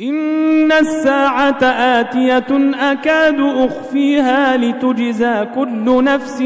[0.00, 6.42] إن الساعة آتية أكاد أخفيها لتجزى كل نفس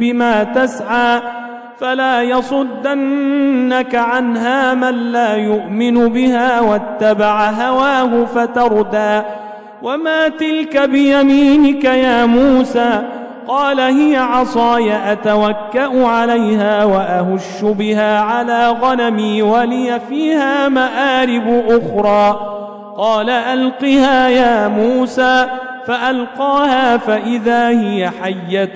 [0.00, 1.20] بما تسعى
[1.78, 9.22] فلا يصدنك عنها من لا يؤمن بها واتبع هواه فتردى
[9.82, 13.02] وما تلك بيمينك يا موسى
[13.48, 22.59] قال هي عصاي أتوكأ عليها وأهش بها على غنمي ولي فيها مآرب أخرى
[23.00, 25.46] قال ألقها يا موسى
[25.86, 28.74] فألقاها فإذا هي حية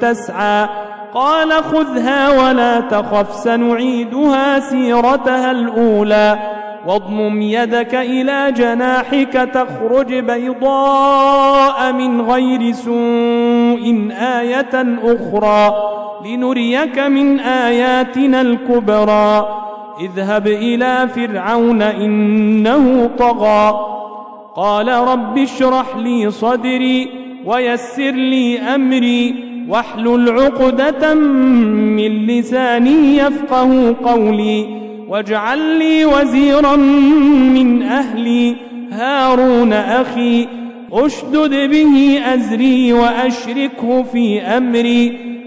[0.00, 0.68] تسعى.
[1.14, 6.38] قال خذها ولا تخف سنعيدها سيرتها الأولى.
[6.86, 15.74] واضمم يدك إلى جناحك تخرج بيضاء من غير سوء آية أخرى.
[16.26, 19.48] لنريك من آياتنا الكبرى.
[20.00, 23.86] اذهب إلى فرعون إنه طغى.
[24.56, 27.08] قال رب اشرح لي صدري
[27.46, 29.34] ويسر لي أمري
[29.68, 34.66] واحلل عقدة من لساني يفقه قولي
[35.08, 36.76] واجعل لي وزيرا
[37.56, 38.56] من أهلي.
[38.92, 40.46] هارون أخي
[40.92, 45.29] أشدد به أزري وأشركه في أمري.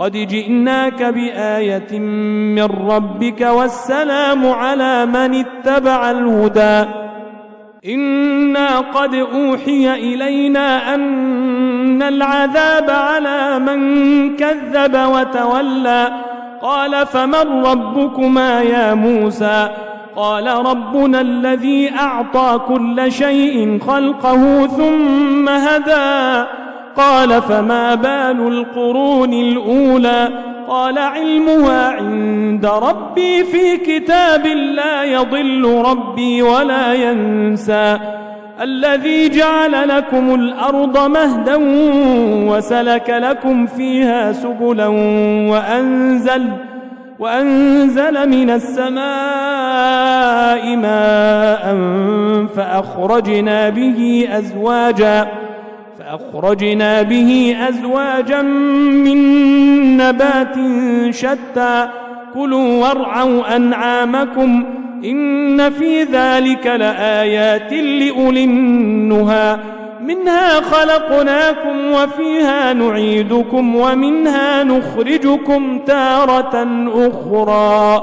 [0.00, 6.90] قد جئناك بآية من ربك والسلام على من اتبع الهدى.
[7.86, 13.80] إنا قد أوحي إلينا أن العذاب على من
[14.36, 16.12] كذب وتولى.
[16.62, 19.68] قال فمن ربكما يا موسى؟
[20.16, 26.46] قال ربنا الذي أعطى كل شيء خلقه ثم هدى.
[26.96, 30.28] قال فما بال القرون الأولى
[30.68, 37.98] قال علمها عند ربي في كتاب لا يضل ربي ولا ينسى
[38.60, 41.56] الذي جعل لكم الأرض مهدا
[42.50, 44.86] وسلك لكم فيها سبلا
[45.50, 46.48] وأنزل
[47.18, 48.96] وأنزل من السماء
[50.76, 51.76] ماء
[52.56, 55.28] فأخرجنا به أزواجا
[56.10, 59.16] فأخرجنا به أزواجا من
[59.96, 60.54] نبات
[61.10, 61.88] شتى.
[62.34, 64.64] كلوا وارعوا أنعامكم
[65.04, 69.58] إن في ذلك لآيات لأولي النهى.
[70.00, 78.02] منها خلقناكم وفيها نعيدكم ومنها نخرجكم تارة أخرى.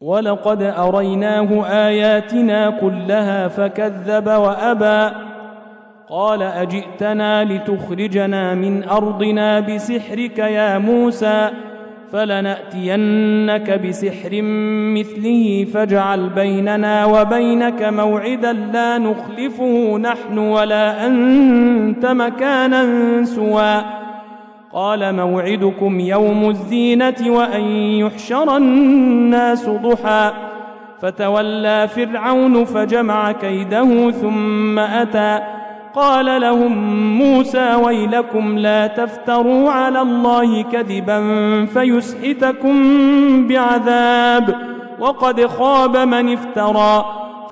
[0.00, 5.27] ولقد أريناه آياتنا كلها فكذب وأبى.
[6.10, 11.50] قال أجئتنا لتخرجنا من أرضنا بسحرك يا موسى
[12.12, 14.42] فلنأتينك بسحر
[14.96, 23.82] مثله فاجعل بيننا وبينك موعدا لا نخلفه نحن ولا أنت مكانا سوى.
[24.72, 30.32] قال موعدكم يوم الزينة وأن يحشر الناس ضحى.
[31.00, 35.57] فتولى فرعون فجمع كيده ثم أتى.
[35.98, 36.72] قال لهم
[37.18, 41.20] موسى ويلكم لا تفتروا على الله كذبا
[41.66, 42.76] فيسحتكم
[43.46, 44.54] بعذاب
[45.00, 47.04] وقد خاب من افترى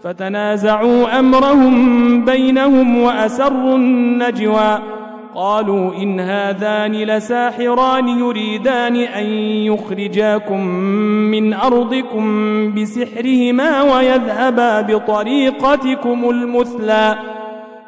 [0.03, 4.79] فتنازعوا أمرهم بينهم وأسروا النجوى
[5.35, 9.27] قالوا إن هذان لساحران يريدان أن
[9.71, 10.67] يخرجاكم
[11.31, 12.25] من أرضكم
[12.75, 17.36] بسحرهما ويذهبا بطريقتكم المثلى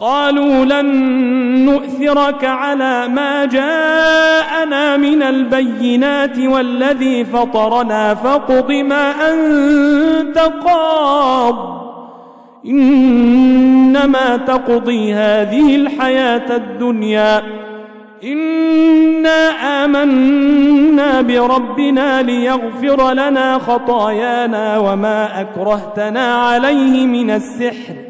[0.00, 0.86] قالوا لن
[1.64, 11.80] نؤثرك على ما جاءنا من البينات والذي فطرنا فاقض ما أنت قاض.
[12.66, 17.42] إنما تقضي هذه الحياة الدنيا.
[18.24, 19.50] إنا
[19.84, 28.09] آمنا بربنا ليغفر لنا خطايانا وما أكرهتنا عليه من السحر.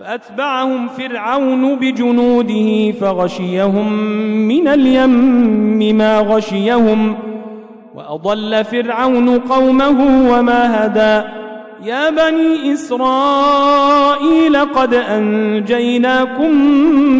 [0.00, 3.92] فأتبعهم فرعون بجنوده فغشيهم
[4.48, 7.16] من اليم ما غشيهم
[7.94, 11.28] وأضل فرعون قومه وما هدى.
[11.84, 16.50] يا بني إسرائيل قد أنجيناكم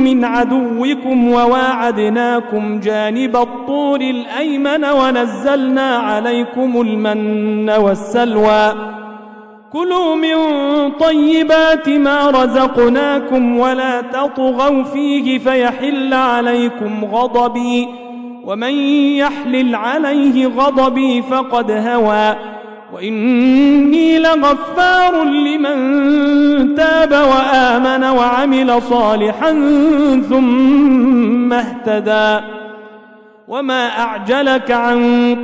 [0.04, 8.97] من عدوكم وواعدناكم جانب الطور الأيمن ونزلنا عليكم المن والسلوى.
[9.72, 10.36] كلوا من
[10.90, 17.88] طيبات ما رزقناكم ولا تطغوا فيه فيحل عليكم غضبي
[18.44, 18.72] ومن
[19.16, 22.36] يحلل عليه غضبي فقد هوى
[22.92, 29.50] وإني لغفار لمن تاب وآمن وعمل صالحا
[30.28, 32.44] ثم اهتدى
[33.48, 34.98] وما أعجلك عن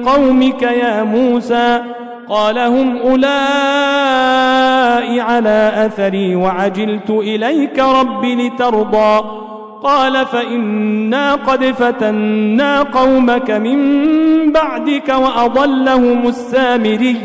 [0.07, 1.83] قومك يا موسى
[2.29, 3.94] قال هم أولئك
[5.21, 9.25] على أثري وعجلت إليك رب لترضى.
[9.83, 13.79] قال فإنا قد فتنا قومك من
[14.53, 17.17] بعدك وأضلهم السامري.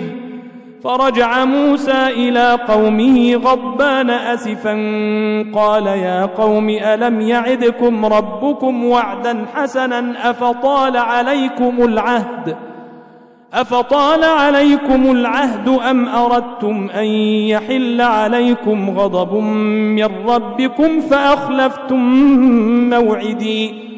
[0.83, 4.73] فرجع موسى إلى قومه غضبان أسفا.
[5.55, 12.68] قال يا قوم ألم يعدكم ربكم وعدا حسنا أفطال عليكم العهد؟
[13.53, 17.05] أفطال عليكم العهد أم أردتم أن
[17.49, 21.99] يحل عليكم غضب من ربكم فأخلفتم
[22.89, 23.89] موعدي؟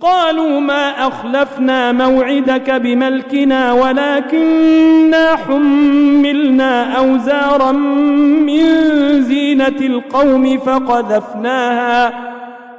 [0.00, 8.62] قالوا ما أخلفنا موعدك بملكنا ولكننا حملنا أوزارا من
[9.22, 12.12] زينة القوم فقذفناها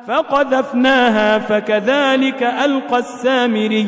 [0.08, 3.88] فقذفناها فكذلك ألقى السامري.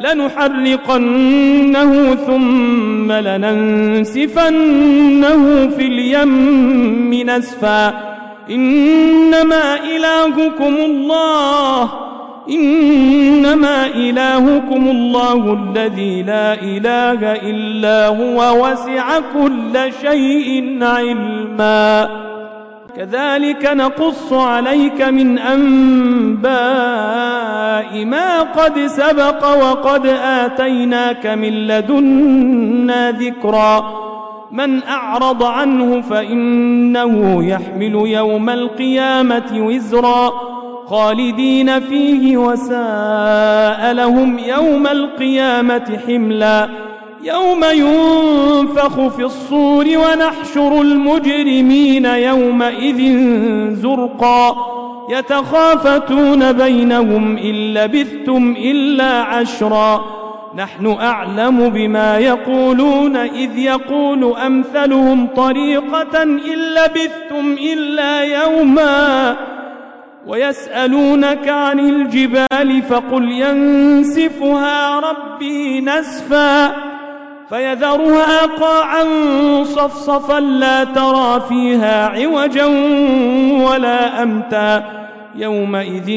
[0.00, 4.52] لنحرقنه ثم لننسفنه
[5.68, 8.12] في اليم نسفا.
[8.50, 11.90] إنما إلهكم الله.
[12.50, 22.31] إنما إلهكم الله الذي لا إله إلا هو وسع كل شيء علما.
[22.96, 26.52] كذلك نقص عليك من أنباء
[28.04, 34.02] ما قد سبق وقد آتيناك من لدنا ذكرا.
[34.50, 40.32] من أعرض عنه فإنه يحمل يوم القيامة وزرا.
[40.86, 46.91] خالدين فيه وساء لهم يوم القيامة حملا.
[47.22, 53.00] يوم ينفخ في الصور ونحشر المجرمين يومئذ
[53.74, 54.56] زرقا.
[55.10, 60.04] يتخافتون بينهم إن لبثتم إلا عشرا.
[60.56, 69.36] نحن أعلم بما يقولون إذ يقول أمثلهم طريقة إن لبثتم إلا يوما.
[70.26, 76.91] ويسألونك عن الجبال فقل ينسفها ربي نسفا.
[77.52, 79.04] فيذرها قاعا
[79.64, 82.64] صفصفا لا ترى فيها عوجا
[83.68, 84.84] ولا أمتا.
[85.36, 86.08] يومئذ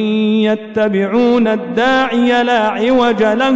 [0.51, 3.55] يتبعون الداعي لا عوج له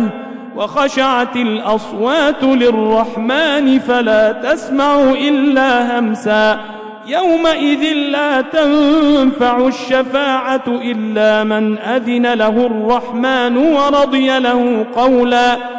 [0.56, 6.60] وخشعت الأصوات للرحمن فلا تسمع إلا همسا.
[7.08, 15.79] يومئذ لا تنفع الشفاعة إلا من أذن له الرحمن ورضي له قولا.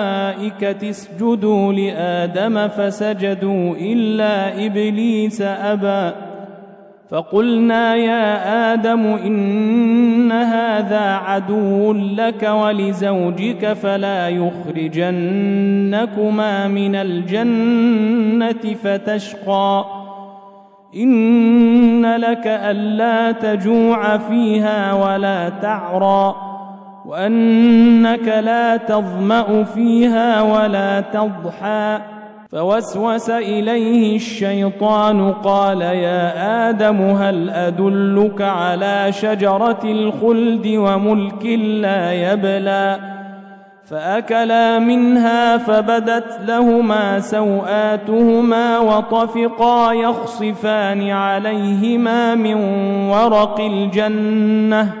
[0.59, 6.15] اسجدوا لآدم فسجدوا إلا إبليس أبى.
[7.09, 15.07] فقلنا يا آدم إن هذا عدو لك ولزوجك فلا يخرجنكما
[16.67, 19.85] من الجنة فتشقى.
[20.95, 26.50] إن لك ألا تجوع فيها ولا تعرى.
[27.05, 31.99] وأنك لا تظمأ فيها ولا تضحى.
[32.51, 41.45] فوسوس إليه الشيطان قال يا آدم هل أدلك على شجرة الخلد وملك
[41.81, 42.99] لا يبلى؟
[43.85, 52.55] فأكلا منها فبدت لهما سوآتهما وطفقا يخصفان عليهما من
[53.09, 55.00] ورق الجنة.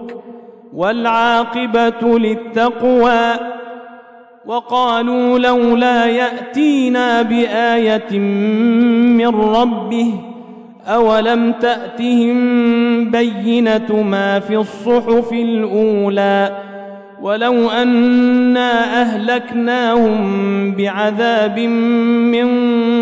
[0.73, 3.33] والعاقبة للتقوى.
[4.45, 8.19] وقالوا لولا يأتينا بآية
[9.17, 10.13] من ربه
[10.87, 12.35] أولم تأتهم
[13.11, 16.57] بينة ما في الصحف الأولى
[17.21, 22.47] ولو أنا أهلكناهم بعذاب من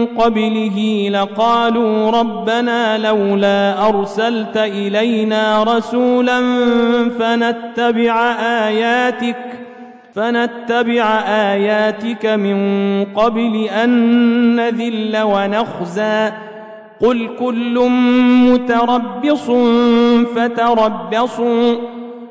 [0.05, 6.39] قبله لقالوا ربنا لولا أرسلت إلينا رسولا
[7.19, 8.31] فنتبع
[8.67, 9.37] آياتك
[10.15, 12.57] فنتبع آياتك من
[13.15, 13.89] قبل أن
[14.55, 16.31] نذل ونخزى
[17.01, 17.89] قل كل
[18.49, 19.51] متربص
[20.35, 21.75] فتربصوا